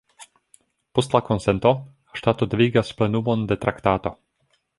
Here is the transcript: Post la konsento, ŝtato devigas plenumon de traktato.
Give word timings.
Post 0.99 1.13
la 1.15 1.21
konsento, 1.27 1.73
ŝtato 2.21 2.49
devigas 2.55 2.91
plenumon 3.03 3.45
de 3.53 3.59
traktato. 3.67 4.15